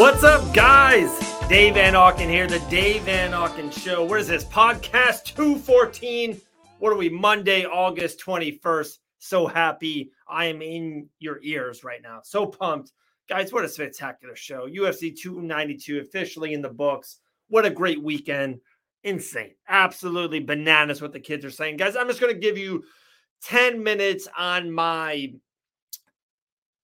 [0.00, 1.10] What's up, guys?
[1.46, 4.02] Dave Van Auken here, the Dave Van Auken Show.
[4.02, 4.46] What is this?
[4.46, 6.40] Podcast 214.
[6.78, 7.10] What are we?
[7.10, 8.96] Monday, August 21st.
[9.18, 12.20] So happy I am in your ears right now.
[12.24, 12.92] So pumped.
[13.28, 14.66] Guys, what a spectacular show.
[14.66, 17.18] UFC 292 officially in the books.
[17.48, 18.60] What a great weekend.
[19.04, 19.52] Insane.
[19.68, 21.76] Absolutely bananas what the kids are saying.
[21.76, 22.84] Guys, I'm just going to give you
[23.42, 25.34] 10 minutes on my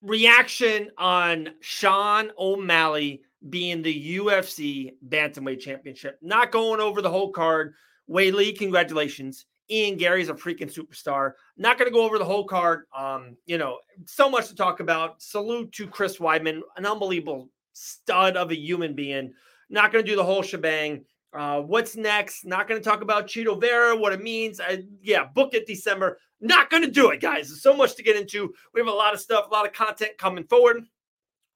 [0.02, 6.19] reaction on Sean O'Malley being the UFC Bantamweight Championship.
[6.22, 7.74] Not going over the whole card.
[8.09, 9.46] Weili, congratulations.
[9.70, 11.32] Ian Garry's a freaking superstar.
[11.56, 12.84] Not going to go over the whole card.
[12.96, 15.20] Um, you know, so much to talk about.
[15.20, 19.33] Salute to Chris Weidman, an unbelievable stud of a human being.
[19.69, 21.05] Not going to do the whole shebang.
[21.36, 22.47] Uh, what's next?
[22.47, 24.60] Not going to talk about Chito Vera, what it means.
[24.60, 26.19] I, yeah, book it December.
[26.40, 27.48] Not going to do it, guys.
[27.48, 28.52] There's so much to get into.
[28.74, 30.78] We have a lot of stuff, a lot of content coming forward.
[30.78, 30.84] Of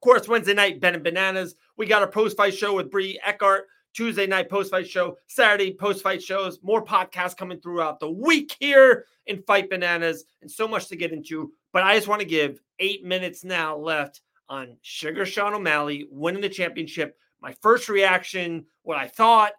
[0.02, 1.54] course, Wednesday night, Ben and Bananas.
[1.76, 3.66] We got our post fight show with Brie Eckhart.
[3.92, 8.54] Tuesday night post fight show, Saturday post fight shows, more podcasts coming throughout the week
[8.60, 11.52] here in Fight Bananas, and so much to get into.
[11.72, 16.40] But I just want to give eight minutes now left on Suga Sean O'Malley winning
[16.42, 17.16] the championship.
[17.40, 19.52] My first reaction, what I thought,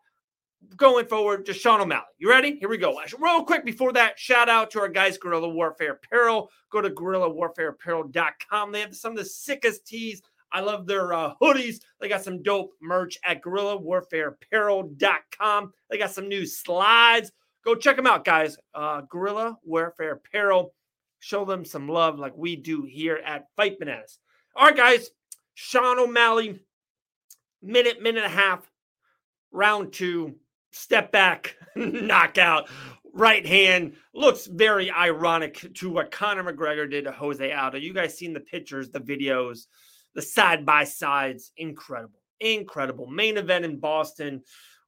[0.76, 2.04] going forward, just Sean O'Malley.
[2.18, 2.58] You ready?
[2.58, 3.00] Here we go.
[3.20, 6.50] Real quick before that, shout out to our guys, Guerrilla Warfare Apparel.
[6.70, 8.72] Go to guerrillawarfareapparel.com.
[8.72, 10.22] They have some of the sickest tees.
[10.52, 11.78] I love their uh, hoodies.
[12.00, 15.74] They got some dope merch at guerrillawarfareapparel.com.
[15.90, 17.32] They got some new slides.
[17.64, 18.58] Go check them out, guys.
[18.74, 20.74] Uh, Guerrilla Warfare Apparel.
[21.20, 24.18] Show them some love like we do here at Fight Bananas.
[24.56, 25.12] All right, guys.
[25.54, 26.60] Sean O'Malley,
[27.62, 28.68] minute, minute and a half,
[29.52, 30.38] round two
[30.72, 32.70] step back, knockout,
[33.14, 33.96] right hand.
[34.14, 37.78] Looks very ironic to what Conor McGregor did to Jose Aldo.
[37.78, 39.68] You guys seen the pictures, the videos,
[40.16, 41.52] the side by sides.
[41.58, 42.20] Incredible.
[42.40, 43.08] Incredible.
[43.08, 44.42] Main event in Boston,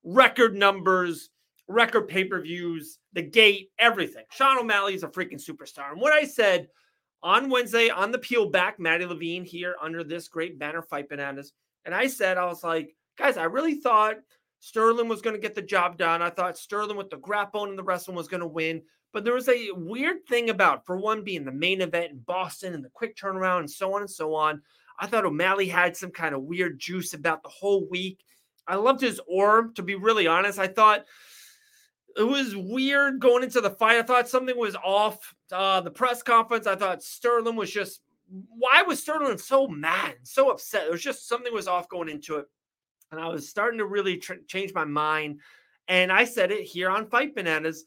[0.04, 1.30] record numbers,
[1.68, 4.26] record pay per views, the gate, everything.
[4.32, 5.92] Sean O'Malley is a freaking superstar.
[5.92, 6.68] And what I said
[7.22, 11.54] on Wednesday on the peel back, Maddie Levine here under this great banner, Fight Bananas.
[11.86, 14.16] And I said, I was like, guys, I really thought
[14.64, 16.22] Sterling was going to get the job done.
[16.22, 18.82] I thought Sterling with the grapple and the wrestling was going to win.
[19.12, 22.74] But there was a weird thing about, for one, being the main event in Boston
[22.74, 24.62] and the quick turnaround and so on and so on.
[24.98, 28.24] I thought O'Malley had some kind of weird juice about the whole week.
[28.66, 30.58] I loved his orb, to be really honest.
[30.58, 31.04] I thought
[32.16, 33.98] it was weird going into the fight.
[33.98, 35.36] I thought something was off.
[35.52, 38.02] Uh, the press conference, I thought Sterling was just.
[38.30, 40.88] Why was Sterling so mad, so upset?
[40.88, 42.46] It was just something was off going into it
[43.14, 45.40] and I was starting to really tr- change my mind.
[45.88, 47.86] And I said it here on Fight Bananas.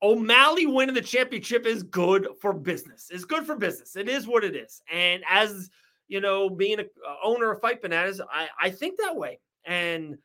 [0.00, 3.08] O'Malley winning the championship is good for business.
[3.10, 3.96] It's good for business.
[3.96, 4.80] It is what it is.
[4.92, 5.70] And as
[6.06, 6.84] you know, being a
[7.22, 9.40] owner of Fight Bananas, I, I think that way.
[9.64, 10.18] And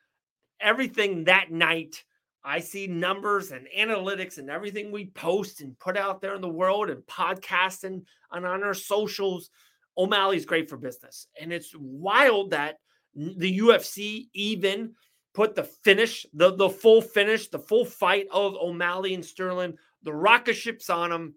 [0.59, 2.03] everything that night,
[2.43, 6.49] I see numbers and analytics and everything we post and put out there in the
[6.49, 9.49] world and podcast and, and on our socials.
[9.97, 11.27] O'Malley's great for business.
[11.41, 12.77] And it's wild that
[13.15, 14.95] the UFC even
[15.33, 20.13] put the finish, the, the full finish, the full fight of O'Malley and Sterling, the
[20.13, 21.35] rocket ships on them.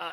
[0.00, 0.12] Uh,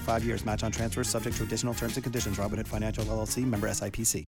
[0.01, 0.45] five years.
[0.45, 2.37] Match on transfers subject to additional terms and conditions.
[2.37, 4.25] Robinhood Financial LLC member SIPC.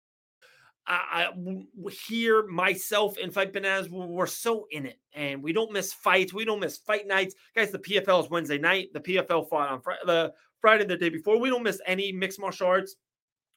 [0.86, 5.92] I, I here myself and Fight Bananas, we're so in it, and we don't miss
[5.92, 6.34] fights.
[6.34, 7.70] We don't miss fight nights, guys.
[7.70, 8.88] The PFL is Wednesday night.
[8.92, 11.38] The PFL fought on Friday, the Friday the day before.
[11.38, 12.96] We don't miss any mixed martial arts.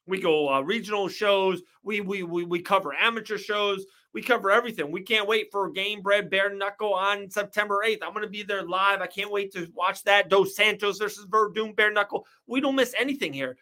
[0.05, 1.61] We go uh, regional shows.
[1.83, 3.85] We, we we we cover amateur shows.
[4.13, 4.91] We cover everything.
[4.91, 8.03] We can't wait for Gamebred Bare Knuckle on September 8th.
[8.03, 9.01] I'm going to be there live.
[9.01, 10.29] I can't wait to watch that.
[10.29, 12.27] Dos Santos versus Werdum Bare Knuckle.
[12.45, 13.57] We don't miss anything here.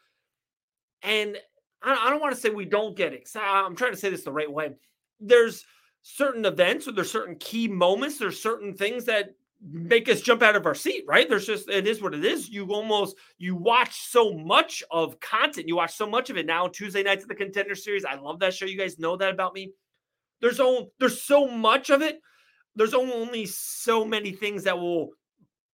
[1.04, 1.38] And
[1.82, 3.30] I I don't want to say we don't get it.
[3.36, 4.72] I'm trying to say this the right way.
[5.20, 5.66] There's
[6.02, 8.18] certain events or there's certain key moments.
[8.18, 9.36] There's certain things that
[9.70, 11.30] make us jump out of our seat, right?
[11.30, 12.50] There's just it is what it is.
[12.50, 15.68] You almost you watch so much of content.
[15.68, 16.68] You watch so much of it now.
[16.68, 18.06] Tuesday nights of the Contender Series.
[18.06, 18.66] I love that show.
[18.66, 19.72] You guys know that about me.
[20.42, 22.20] There's only there's so much of it.
[22.76, 25.10] There's only so many things that will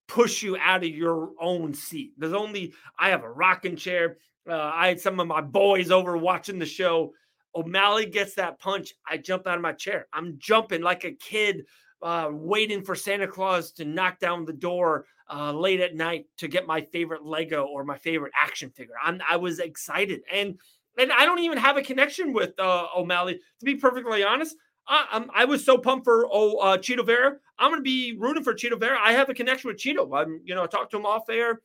[0.08, 2.12] push you out of your own seat.
[2.18, 4.18] There's only I have a rocking chair.
[4.50, 7.14] Uh, I had some of my boys over watching the show.
[7.56, 10.08] O'Malley gets that punch, I jump out of my chair.
[10.14, 11.66] I'm jumping like a kid
[12.02, 16.48] uh, waiting for Santa Claus to knock down the door uh, late at night to
[16.48, 18.96] get my favorite Lego or my favorite action figure.
[19.04, 20.58] I'm, I was excited, and
[20.98, 23.36] and I don't even have a connection with uh, O'Malley.
[23.36, 24.56] To be perfectly honest,
[24.88, 27.36] I, I'm, I was so pumped for oh, uh, Chito Vera.
[27.60, 28.98] I'm going to be rooting for Chito Vera.
[29.00, 30.10] I have a connection with Chito.
[30.18, 31.62] I'm, you know, I talked to him off air.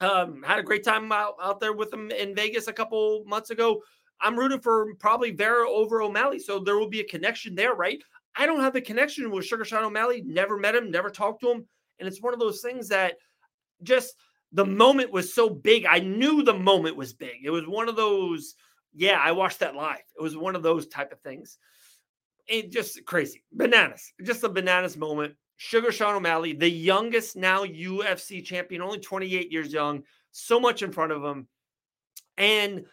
[0.00, 3.50] Um, had a great time out, out there with him in Vegas a couple months
[3.50, 3.82] ago.
[4.20, 6.38] I'm rooting for probably Vera over O'Malley.
[6.38, 8.02] So there will be a connection there, right?
[8.36, 10.22] I don't have the connection with Suga Sean O'Malley.
[10.24, 11.66] Never met him, never talked to him.
[11.98, 13.16] And it's one of those things that
[13.82, 14.14] just
[14.52, 15.86] the moment was so big.
[15.86, 17.44] I knew the moment was big.
[17.44, 18.54] It was one of those,
[18.94, 20.02] yeah, I watched that live.
[20.18, 21.58] It was one of those type of things.
[22.46, 23.42] It just crazy.
[23.52, 24.12] Bananas.
[24.22, 25.34] Just a bananas moment.
[25.58, 30.92] Suga Sean O'Malley, the youngest now UFC champion, only 28 years young, so much in
[30.92, 31.48] front of him.
[32.36, 32.84] And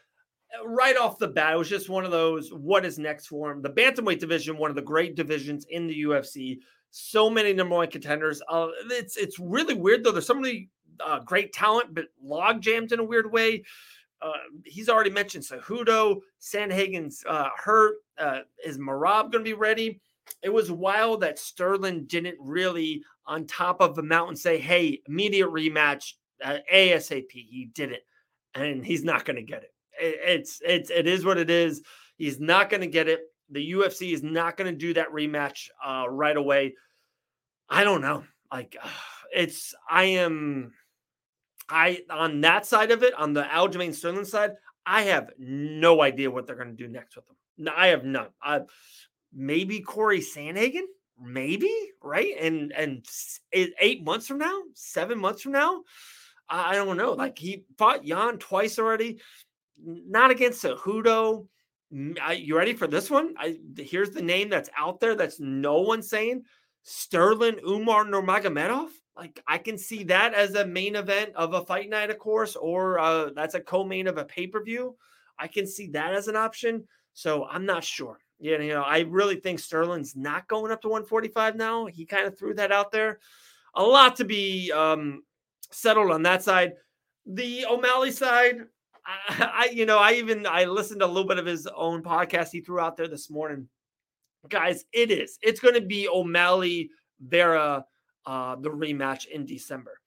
[0.66, 3.62] right off the bat, it was just one of those what is next for him?
[3.62, 6.60] The bantamweight division, one of the great divisions in the UFC.
[6.92, 8.42] So many number one contenders.
[8.48, 10.12] Uh, it's it's really weird though.
[10.12, 10.70] There's so many
[11.04, 13.64] uh, great talent, but log jammed in a weird way.
[14.22, 14.32] Uh,
[14.64, 17.96] he's already mentioned Cejudo, Sandhagen's uh, hurt.
[18.18, 20.00] Uh, is Merab going to be ready?
[20.42, 25.50] It was wild that Sterling didn't really, on top of the mountain, say, "Hey, immediate
[25.50, 26.14] rematch,
[26.44, 28.04] uh, ASAP." He didn't,
[28.56, 29.73] and he's not going to get it.
[30.00, 30.40] It.
[30.40, 31.82] It's it's it is what it is.
[32.18, 33.22] He's not going to get it.
[33.50, 36.76] The UFC is not going to do that rematch uh, right away.
[37.70, 38.24] I don't know.
[38.52, 38.78] Like,
[39.36, 40.74] it's I am
[41.70, 44.52] I on that side of it, on the Aljamain Sterling side,
[44.86, 47.36] I have no idea what they're going to do next with them.
[47.58, 48.30] No, I have none.
[48.42, 48.62] I,
[49.34, 50.84] maybe Corey Sandhagen,
[51.22, 53.06] maybe right, and and
[53.54, 55.84] eight months from now, seven months from now,
[56.50, 57.14] I don't know.
[57.14, 59.20] Like he fought Yan twice already,
[59.82, 61.48] not against Cejudo.
[61.92, 63.36] You ready for this one?
[63.38, 66.44] I here's the name that's out there that's no one saying
[66.84, 68.90] Sterling Umar Nurmagomedov.
[69.16, 72.56] Like I can see that as a main event of a fight night, of course,
[72.56, 74.96] or uh, that's a co-main of a pay-per-view.
[75.38, 76.88] I can see that as an option.
[77.14, 78.18] So I'm not sure.
[78.40, 81.86] Yeah, you know, I really think Sterling's not going up to 145 now.
[81.86, 83.20] He kind of threw that out there.
[83.76, 85.24] A lot to be um,
[85.72, 86.74] settled on that side.
[87.26, 88.66] The O'Malley side,
[89.06, 92.50] I, you know, I even I listened to a little bit of his own podcast
[92.52, 93.68] he threw out there this morning.
[94.50, 95.38] Guys, it is.
[95.42, 96.90] It's going to be O'Malley
[97.22, 97.86] Vera
[98.26, 100.00] uh, the rematch in December.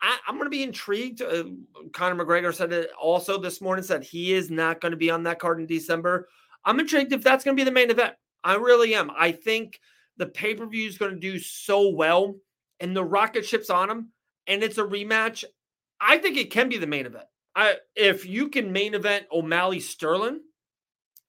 [0.00, 1.22] I, am going to be intrigued.
[1.22, 1.44] Uh,
[1.92, 5.24] Conor McGregor said it also this morning, said he is not going to be on
[5.24, 6.28] that card in December.
[6.64, 8.14] I'm intrigued if that's going to be the main event.
[8.44, 9.10] I really am.
[9.16, 9.80] I think
[10.16, 12.36] the pay per view is going to do so well,
[12.80, 14.12] and the rocket ships on them,
[14.46, 15.44] and it's a rematch.
[16.00, 17.26] I think it can be the main event.
[17.58, 20.40] I if you can main event O'Malley Sterling,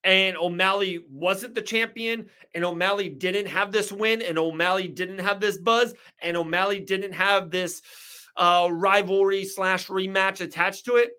[0.04, 5.40] and O'Malley wasn't the champion, and O'Malley didn't have this win, and O'Malley didn't have
[5.40, 5.92] this buzz,
[6.22, 7.82] and O'Malley didn't have this
[8.36, 11.10] uh, rivalry slash rematch attached to it.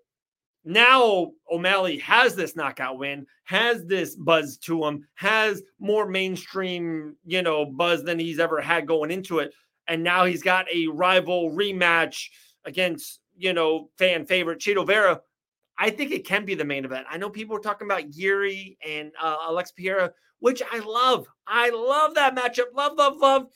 [0.64, 7.42] Now O'Malley has this knockout win, has this buzz to him, has more mainstream, you
[7.42, 9.52] know, buzz than he's ever had going into it,
[9.88, 12.28] and now he's got a rival rematch
[12.64, 15.20] against, you know, fan favorite Chito Vera
[15.78, 17.06] I think it can be the main event.
[17.10, 21.26] I know people are talking about Yuri and uh, Alex Pereira, which I love.
[21.46, 22.74] I love that matchup.
[22.74, 23.46] Love, love, love.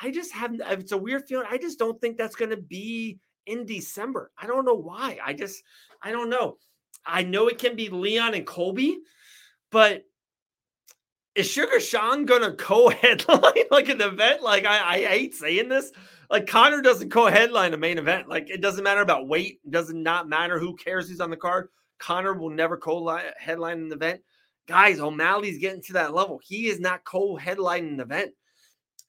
[0.00, 0.62] I just haven't.
[0.66, 1.46] It's a weird feeling.
[1.50, 4.30] I just don't think that's going to be in December.
[4.38, 5.18] I don't know why.
[5.24, 5.62] I just,
[6.02, 6.56] I don't know.
[7.04, 8.98] I know it can be Leon and Colby,
[9.70, 10.04] but
[11.34, 14.42] is Suga Sean gonna co-headline like an event?
[14.42, 15.92] Like I, I hate saying this,
[16.30, 18.28] like Conor doesn't co-headline a main event.
[18.28, 19.60] Like it doesn't matter about weight.
[19.64, 21.68] It does not matter who cares who's on the card.
[21.98, 24.20] Conor will never co-headline an event.
[24.66, 26.40] Guys, O'Malley's getting to that level.
[26.42, 28.32] He is not co-headlining an event.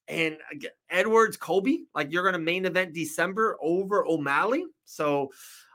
[0.07, 0.37] And
[0.89, 4.65] Edwards, Colby, like you're going to main event December over O'Malley.
[4.85, 5.31] So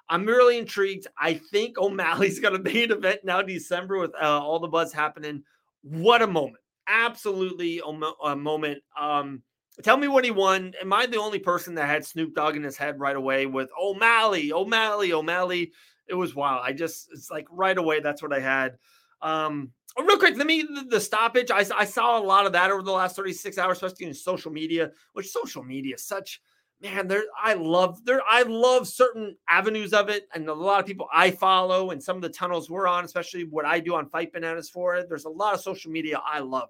[0.08, 1.06] I'm really intrigued.
[1.18, 5.42] I think O'Malley's going to main event now December with uh, all the buzz happening.
[5.82, 6.58] What a moment!
[6.86, 7.80] Absolutely
[8.24, 8.82] a, moment.
[8.98, 9.42] Um,
[9.82, 10.74] Tell me what he won.
[10.80, 13.70] Am I the only person that had Snoop Dogg in his head right away with
[13.80, 15.72] O'Malley, O'Malley, O'Malley?
[16.06, 16.62] It was wild.
[16.64, 18.78] I just, it's like right away, that's what I had.
[19.22, 21.50] Um, oh, real quick, let me the, the stoppage.
[21.50, 24.52] I, I saw a lot of that over the last 36 hours, especially in social
[24.52, 26.40] media, which social media such
[26.82, 30.86] man, there I love there, I love certain avenues of it, and a lot of
[30.86, 34.08] people I follow and some of the tunnels we're on, especially what I do on
[34.08, 35.08] Fight Bananas for it.
[35.08, 36.68] There's a lot of social media I love,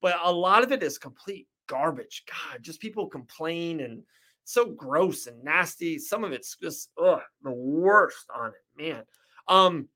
[0.00, 2.24] but a lot of it is complete garbage.
[2.26, 4.02] God, just people complain and
[4.44, 5.98] so gross and nasty.
[5.98, 9.02] Some of it's just ugh, the worst on it, man.
[9.46, 9.88] Um,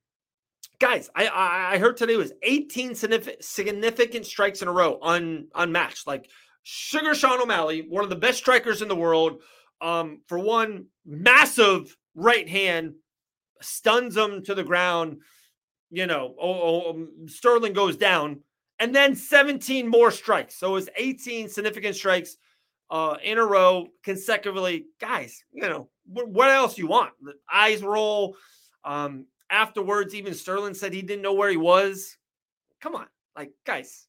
[0.78, 6.06] guys, I, I heard today was 18 significant strikes in a row, un, unmatched.
[6.06, 6.30] Like
[6.64, 9.42] Suga Sean O'Malley, one of the best strikers in the world.
[9.80, 12.94] Um, for one, massive right hand
[13.60, 15.18] stuns him to the ground.
[15.90, 18.40] You know, oh, oh, um, Sterling goes down,
[18.78, 20.56] and then 17 more strikes.
[20.56, 22.36] So it was 18 significant strikes
[22.90, 24.86] uh, in a row consecutively.
[25.00, 27.12] Guys, you know, what, else you want?
[27.22, 28.36] The eyes roll.
[28.84, 32.16] Um, afterwards, even Sterling said he didn't know where he was.
[32.80, 34.06] Come on, like guys,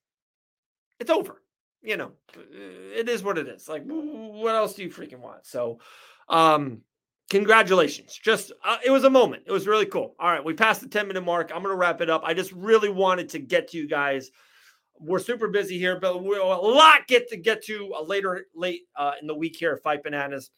[0.99, 1.41] it's over.
[1.81, 2.11] You know,
[2.51, 3.69] it is what it is.
[3.69, 5.45] Like, what else do you freaking want?
[5.45, 5.79] So,
[6.27, 6.81] um,
[7.29, 8.19] congratulations.
[8.21, 9.43] Just uh, it was a moment.
[9.45, 10.15] It was really cool.
[10.19, 11.51] All right, we passed the 10 minute mark.
[11.53, 12.23] I'm gonna wrap it up.
[12.25, 14.31] I just really wanted to get to you guys.
[14.99, 18.83] We're super busy here, but we'll a lot get to get to uh, later late
[18.95, 20.51] uh, in the week here at Fight Bananas.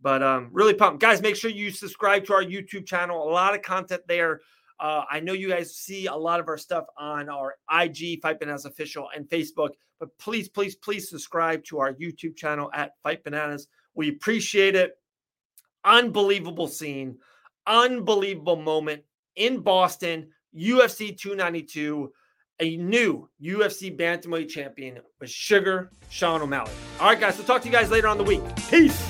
[0.00, 1.00] But um, really pumped.
[1.00, 3.28] Guys, make sure you subscribe to our YouTube channel.
[3.28, 4.40] A lot of content there.
[4.78, 8.38] Uh, I know you guys see a lot of our stuff on our IG, Fight
[8.38, 9.70] Bananas Official, and Facebook.
[9.98, 13.66] But please, please, please subscribe to our YouTube channel at Fight Bananas.
[13.94, 14.92] We appreciate it.
[15.84, 17.18] Unbelievable scene,
[17.66, 19.02] unbelievable moment
[19.36, 22.12] in Boston, UFC 292.
[22.60, 26.72] A new UFC bantamweight champion with Suga Sean O'Malley.
[27.00, 27.36] All right, guys.
[27.36, 28.42] We'll talk to you guys later on the week.
[28.68, 29.07] Peace.